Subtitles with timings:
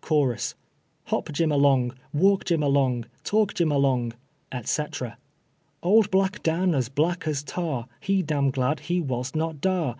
[0.00, 0.54] Chorus.
[1.08, 4.12] Ib)p ,lini along, Walk Jim along, Talk Jim along,"
[4.64, 4.82] &:c.
[5.82, 9.96] Old black Dan, as bhu k as tar, lie dam glad he was not dar.